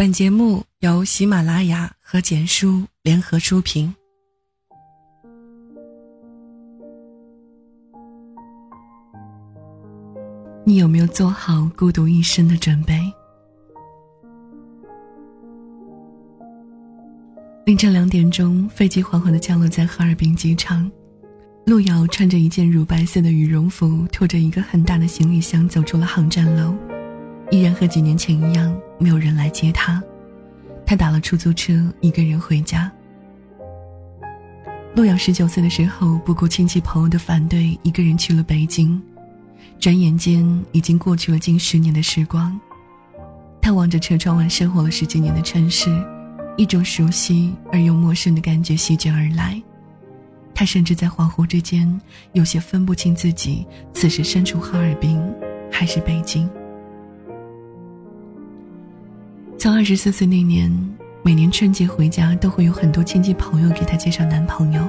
[0.00, 3.92] 本节目由喜马拉雅和简书联合出品。
[10.64, 13.00] 你有没有做好孤独一生的准备？
[17.66, 20.88] 凌晨两点钟，飞机缓缓的降落在哈尔滨机场。
[21.66, 26.72] 路遥穿着一件乳白色的羽绒服，拖着一个很大的行李箱走出了航站楼。
[27.50, 30.02] 依然和几年前一样，没有人来接他。
[30.84, 32.90] 他打了出租车，一个人回家。
[34.94, 39.00] 陆遥十九岁的时候，不顾亲戚朋友的反对，一个人去了北京。
[39.78, 42.58] 转眼间，已经过去了近十年的时光。
[43.62, 45.88] 他望着车窗外生活了十几年的城市，
[46.56, 49.62] 一种熟悉而又陌生的感觉席卷而来。
[50.54, 52.00] 他甚至在恍惚之间，
[52.32, 55.22] 有些分不清自己此时身处哈尔滨，
[55.70, 56.48] 还是北京。
[59.58, 60.72] 从二十四岁那年，
[61.24, 64.88] 每年春节回家都会有很多亲戚朋友给她介绍男朋友，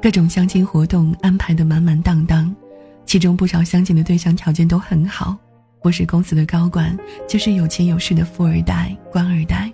[0.00, 2.54] 各种相亲活动安排的满满当当，
[3.04, 5.36] 其中不少相亲的对象条件都很好，
[5.82, 9.68] 不是公司的高管，就是有钱有势的富二代、官二代。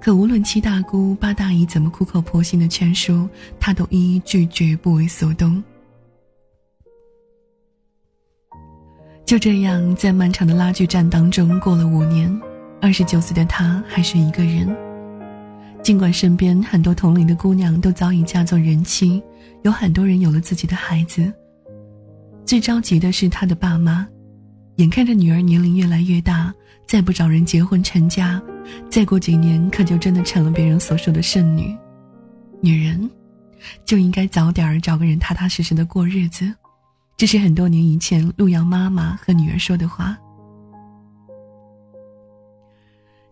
[0.00, 3.28] 可无论七大姑八大姨怎么苦口婆心的劝说，
[3.60, 5.62] 她都一一拒绝，不为所动。
[9.26, 12.34] 就这样，在漫长的拉锯战当中过了五年。
[12.80, 14.74] 二十九岁的他还是一个人，
[15.82, 19.22] 尽管身边很多同龄的姑娘都早已嫁作人妻，
[19.62, 21.32] 有很多人有了自己的孩子。
[22.44, 24.06] 最着急的是他的爸妈，
[24.76, 26.54] 眼看着女儿年龄越来越大，
[26.86, 28.40] 再不找人结婚成家，
[28.88, 31.76] 再过几年可就真的成了别人所说的剩女。
[32.60, 33.10] 女人，
[33.84, 36.50] 就应该早点找个人踏踏实实的过日子。
[37.16, 40.16] 这是很多年以前陆阳妈妈和女儿说的话。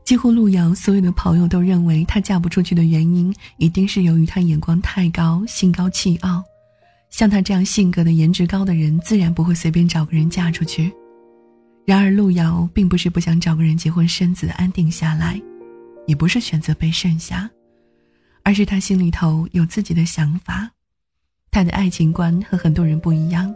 [0.06, 6.44] 几乎路遥所有的朋友都认为，她嫁不出去的原因一定是由于她眼光太高、心高气傲。
[7.10, 10.92] 像她这样性格的、颜值高的人，自然不会随便找个人嫁出去。
[11.84, 15.40] 然而，路遥并不是不想找个人结婚生子、安定下来，
[16.06, 17.50] 也不是选择被剩下，
[18.44, 20.70] 而是他心里头有自己的想法。
[21.50, 23.52] 他的爱情观和很多人不一样，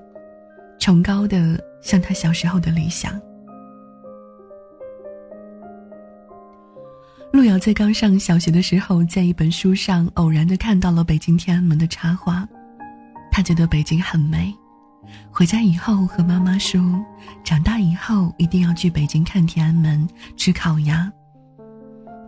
[0.80, 3.20] 崇高的像他小时候的理想。
[7.32, 12.46] 路遥在刚上小学的时候，在一本书上偶然的看到了北京天安门的插画，
[13.30, 14.52] 他觉得北京很美。
[15.30, 16.82] 回家以后和妈妈说，
[17.44, 21.10] 长大以后一定要去北京看天安门，吃烤鸭。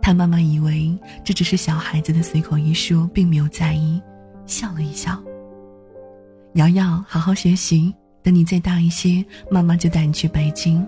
[0.01, 4.01] 他妈妈以为这只是小孩子的随口一说，并没有在意，
[4.45, 5.21] 笑了一笑。
[6.53, 10.85] 瑶瑶，好好学习，等你再大一些，妈妈就带你去北京。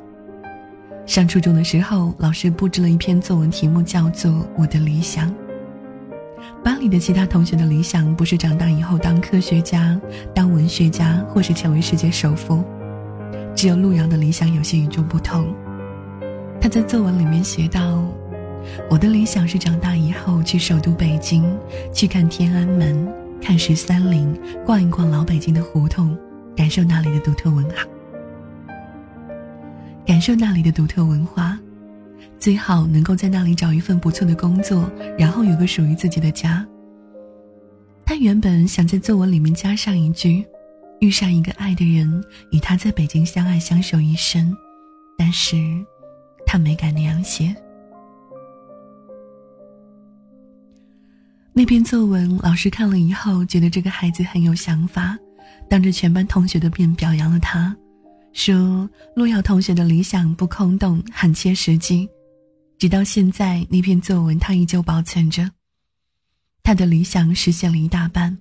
[1.05, 5.29] 上初中的时候，老师布置了一篇作文，题目叫做《我的理想》。
[6.63, 9.99] 班里的其他同学的理想不是长大以后当科学家、
[10.33, 12.63] 当文学家，或是成为世界首富，
[13.55, 15.53] 只有陆阳的理想有些与众不同。
[16.59, 18.03] 他在作文里面写道
[18.89, 21.55] ：“我的理想是长大以后去首都北京，
[21.93, 23.07] 去看天安门，
[23.39, 26.17] 看十三陵，逛一逛老北京的胡同，
[26.55, 27.75] 感受那里的独特文化。”
[30.05, 31.59] 感受那里的独特文化，
[32.39, 36.65] 最好能够在那里找一份不错的工作，然后有个属于自己的家。
[38.05, 40.45] 他原本想在作文里面加上一句
[41.01, 44.55] ：“遇上一个爱的人，与他在北京相爱相守一生。”
[45.17, 45.57] 但是，
[46.45, 47.55] 他没敢那样写。
[51.51, 55.17] 那篇作文，老师看了以后觉得这个孩子很有想法，
[55.67, 57.75] 当着全班同学的面表扬了他。
[58.35, 62.07] 说陆遥同学的理想不空洞，很切实际。
[62.77, 65.49] 直到现在，那篇作文他依旧保存着。
[66.61, 68.37] 他的理想实现了一大半，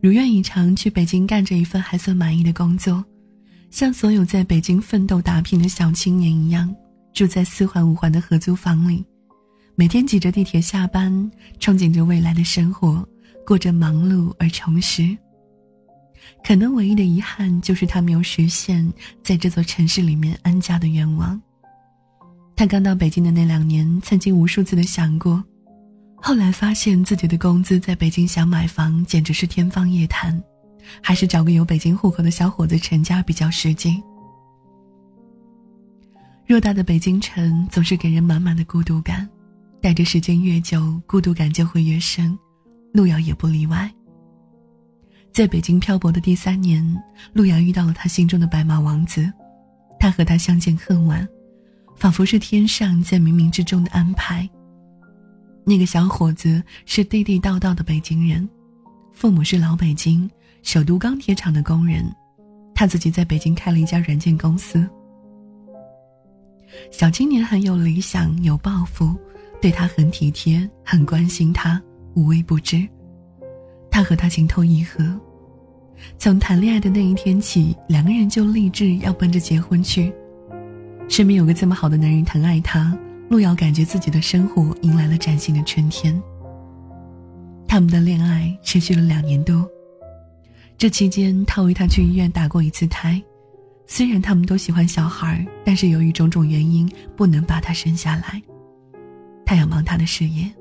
[0.00, 3.04] 如愿以偿去北京干着一份还算满意的工作，
[3.70, 6.74] 像所有在北京奋斗打拼的小青年一样，
[7.12, 9.04] 住在四环五环的合租房里，
[9.74, 11.12] 每天挤着地铁下班，
[11.60, 13.06] 憧憬着未来的生活，
[13.46, 15.14] 过着忙碌而充实。
[16.44, 18.92] 可能唯一的遗憾就是他没有实现
[19.22, 21.40] 在这座城市里面安家的愿望。
[22.54, 25.44] 他刚到北京的那两年，曾经无数次的想过，
[26.16, 30.42] 后来发现自己的工资在北京想买房简直是天方夜谭，
[31.02, 34.02] 还是找个有北京户口的小伙子成家比较实际。
[36.46, 39.28] 偌大的北京城总是给人满满的孤独感，
[39.82, 42.38] 待着时间越久，孤独感就会越深，
[42.94, 43.92] 路遥也不例外。
[45.32, 46.82] 在北京漂泊的第三年，
[47.32, 49.30] 陆遥遇到了他心中的白马王子，
[50.00, 51.26] 他和他相见恨晚，
[51.94, 54.48] 仿佛是天上在冥冥之中的安排，
[55.64, 58.48] 那个小伙子是地地道道的北京人，
[59.12, 60.30] 父母是老北京
[60.62, 62.10] 首都钢铁厂的工人，
[62.74, 64.88] 他自己在北京开了一家软件公司。
[66.90, 69.14] 小青年很有理想，有抱负，
[69.60, 71.80] 对他很体贴，很关心他，
[72.14, 72.88] 无微不至。
[73.96, 75.02] 他和他情投意合，
[76.18, 80.12] 从谈恋爱的那一天起，两个人就立志要奔着结婚去。
[81.08, 82.94] 身边有个这么好的男人疼爱他。
[83.30, 86.22] 路遥感觉自己的生活迎来了崭新的春天。
[87.66, 89.66] 他们的恋爱持续了两年多，
[90.76, 93.18] 这期间他为她去医院打过一次胎。
[93.86, 98.42] 虽然他们都喜欢小孩，但是由于种种原因不能把他生下来。
[99.46, 100.52] 他要忙他的事业，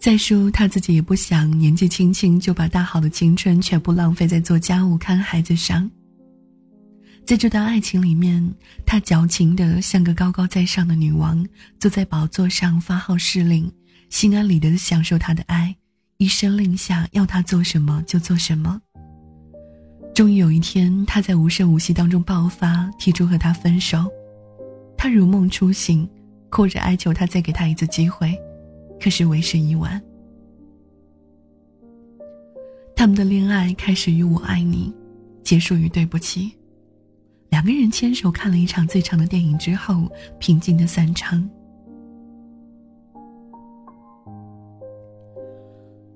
[0.00, 5.90] 再说他自己也不想年纪轻轻就把大好的青春全部浪费在做家务、看孩子上。
[7.24, 8.54] 在这段爱情里面，
[8.84, 11.42] 她矫情的像个高高在上的女王，
[11.80, 13.72] 坐在宝座上发号施令，
[14.10, 15.74] 心安理得的享受他的爱，
[16.18, 18.78] 一声令下要他做什么就做什么。
[20.14, 24.06] 终于有一天，他在无声无息当中爆发，提出和他分手。
[24.98, 26.06] 他如梦初醒，
[26.50, 28.38] 哭着哀求他再给他一次机会，
[29.04, 30.02] 可是为时已晚。
[32.96, 34.90] 他们的恋爱开始于我爱你，
[35.42, 36.50] 结束于对不起。
[37.50, 41.46] 两个人牵手看了一场最长的电影之后，平静的散场。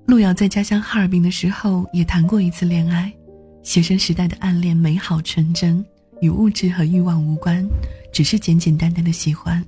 [0.07, 3.13] 路遥在家乡哈尔滨的时候也谈过一次恋爱，
[3.61, 5.85] 学生时代的暗恋美好纯真，
[6.21, 7.63] 与物质和欲望无关，
[8.11, 9.63] 只是简简单单的喜欢。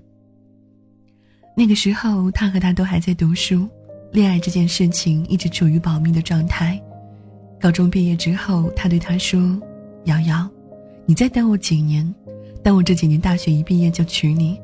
[1.61, 3.69] 那个时候他和她都还在读书，
[4.11, 6.81] 恋爱这件事情一直处于保密的状态。
[7.59, 9.61] 高中毕业之后，他对她说
[10.05, 10.49] ：“瑶瑶。”
[11.05, 12.03] 你再等我几年，
[12.63, 14.59] 等我这几年大学一毕业就娶你。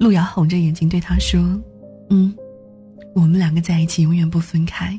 [0.00, 1.38] 路遥红着眼睛对他说
[2.08, 2.34] ：“嗯，
[3.14, 4.98] 我们两个在一起永远不分开。”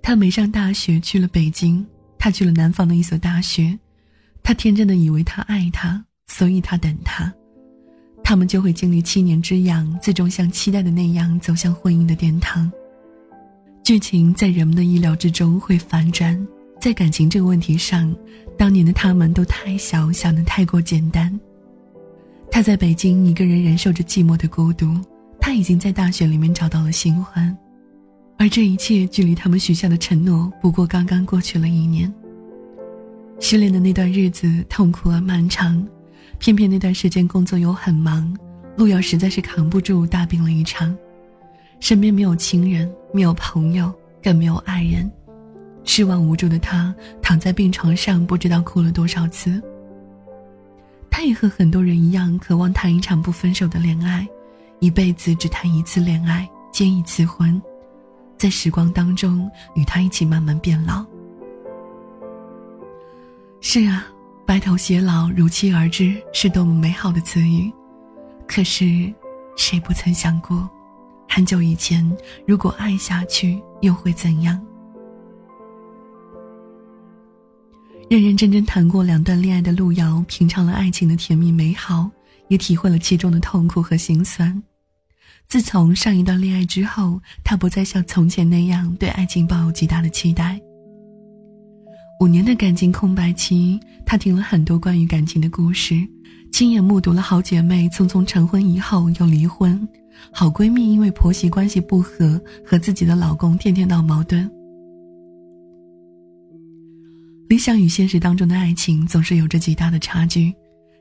[0.00, 1.86] 他没上大学，去了北京，
[2.18, 3.78] 他去了南方的一所大学。
[4.42, 7.30] 他天真的以为他爱他，所以他等他。
[8.28, 12.68] 他们就会经历七年之痒，最终像期待的那样走向婚姻的殿堂。
[13.84, 16.36] 剧情在人们的意料之中会反转。
[16.80, 18.12] 在感情这个问题上，
[18.58, 21.38] 当年的他们都太小，想的太过简单。
[22.50, 25.00] 他在北京一个人忍受着寂寞的孤独，
[25.38, 27.56] 他已经在大学里面找到了新欢，
[28.38, 32.12] 而这一切距离他们许下的承诺不过刚刚过去了一年。
[33.38, 35.86] 失恋的那段日子痛苦而漫长，
[36.38, 38.36] 偏偏那段时间工作又很忙，
[38.76, 40.96] 路遥实在是扛不住，大病了一场，
[41.80, 43.92] 身边没有亲人，没有朋友，
[44.22, 45.10] 更没有爱人。
[45.84, 49.62] 失望无助的他躺在病床上，不知道哭了多少次。
[51.10, 54.26] 他也和很多人一样，渴望谈一场不分手的恋爱，
[54.80, 57.60] 一辈子只谈一次恋爱，结一次婚，
[58.36, 61.06] 在时光当中与他一起慢慢变老。
[63.62, 64.06] 是啊，
[64.46, 67.70] 白头偕老，如期而至，是多么美好的词语。
[68.46, 69.12] 可是，
[69.56, 70.70] 谁不曾想过，
[71.28, 72.08] 很久以前，
[72.46, 74.64] 如果爱下去，又会怎样？
[78.08, 82.08] 认认真真谈过两段恋爱的路遥，品尝了爱情的甜蜜美好，
[82.46, 84.62] 也体会了其中的痛苦和心酸。
[85.48, 90.60] 自从上一段恋爱之后，他不再像从前那样对爱情抱有极大的期待。
[92.18, 95.94] 五年的感情空白期，他听了很多关于感情的故事，
[96.50, 99.86] 亲眼目睹了好姐妹匆匆成婚以后又离婚，
[100.32, 104.50] 好闺蜜因为婆媳关系不和和自己的老公天天闹矛盾。
[107.48, 110.50] 理想与现实当中的爱情总是有着极大的差距，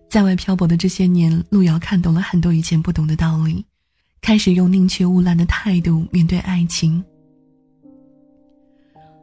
[0.09, 3.65] 在外漂泊的这些年，路遥看懂了很多以前不懂的道理，
[4.19, 7.01] 开始用宁缺毋滥的态度面对爱情。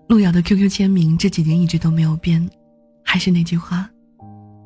[0.08, 2.46] 路遥的 QQ 签名这几年一直都没有变，
[3.02, 3.88] 还是那句话，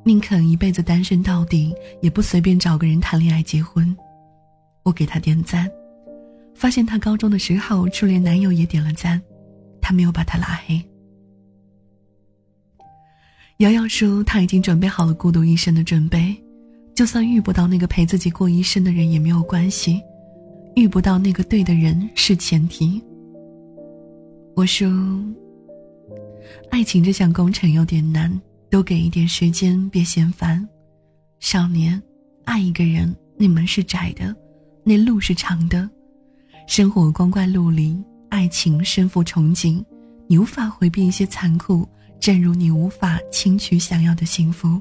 [0.05, 3.97] 宁肯一辈子单身到底，也不随便找个人谈恋爱结婚。
[4.83, 5.71] 我给他点赞，
[6.55, 9.21] 发现他高中的时候初恋男友也点了赞，
[9.81, 10.85] 他没有把他拉黑。
[13.59, 16.37] 瑶瑶说：“她已经准备好了孤独一生的准备，
[16.95, 19.99] 就算遇不到那个陪自己过一生的人也没有关系，
[20.75, 23.03] 遇不到那个对的人是前提。”
[24.57, 24.89] 我说
[26.73, 30.67] ：“爱情这项工程有点难，多给一点时间，别嫌烦。
[31.41, 32.03] 少年，
[32.47, 34.35] 爱一个人，那门是窄的，
[34.83, 35.87] 那路是长的，
[36.67, 39.85] 生活光怪陆离，爱情身负重锦，
[40.27, 41.87] 你无法回避一些残酷。”
[42.19, 44.81] 正如你无法轻取想要的幸福。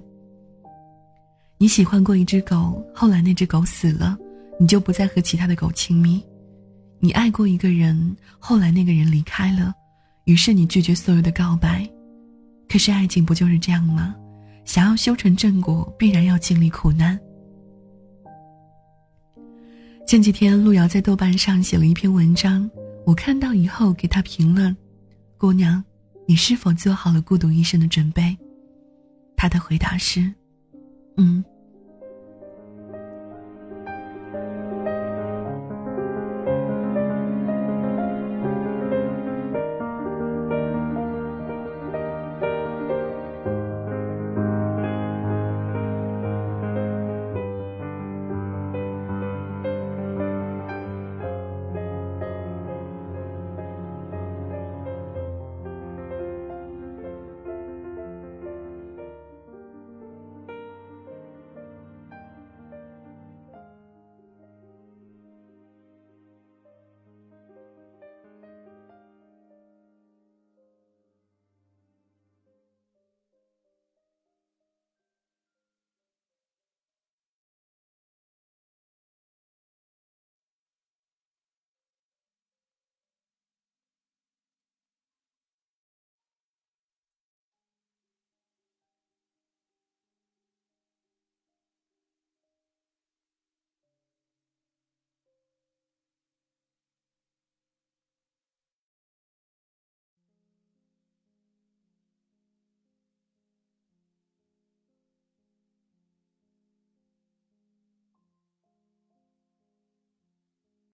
[1.58, 4.17] 你喜欢过一只狗，后来那只狗死了，
[4.58, 6.22] 你就不再和其他的狗亲密；
[7.05, 9.71] 你爱过一个人，后来那个人离开了，
[10.24, 11.88] 于是你拒绝所有的告白。
[12.67, 14.15] 可是爱情不就是这样吗？
[14.65, 17.19] 想要修成正果，必然要经历苦难。
[20.07, 22.67] 前几天，路遥在豆瓣上写了一篇文章，
[23.05, 24.75] 我看到以后给他评论
[25.38, 25.83] ：“姑娘，
[26.27, 28.35] 你是否做好了孤独一生的准备？”
[29.38, 30.33] 他的回答是
[31.17, 31.45] ：“嗯。”